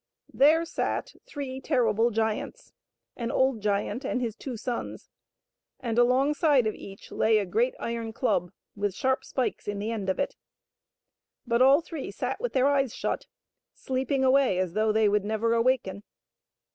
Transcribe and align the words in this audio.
There 0.33 0.65
sat 0.65 1.13
three 1.27 1.61
terrible 1.61 2.09
giants, 2.09 2.73
an 3.15 3.29
old 3.29 3.61
giant 3.61 4.03
and 4.03 4.19
his 4.19 4.35
two 4.35 4.57
sons, 4.57 5.11
and 5.79 5.99
alongside 5.99 6.65
of 6.65 6.73
each 6.73 7.11
lay 7.11 7.37
a 7.37 7.45
great 7.45 7.75
iron 7.79 8.11
club 8.11 8.51
with 8.75 8.95
sharp 8.95 9.23
spikes 9.23 9.67
in 9.67 9.77
the 9.77 9.91
end 9.91 10.09
of 10.09 10.17
it. 10.17 10.35
But 11.45 11.61
all 11.61 11.81
three 11.81 12.09
sat 12.09 12.41
with 12.41 12.53
their 12.53 12.65
eyes 12.65 12.95
shut, 12.95 13.27
sleeping 13.75 14.23
away 14.25 14.57
as 14.57 14.73
though 14.73 14.91
they 14.91 15.07
would 15.07 15.23
never 15.23 15.53
awaken. 15.53 16.01